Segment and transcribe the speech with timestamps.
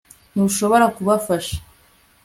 [0.33, 1.55] ntushobora kubafasha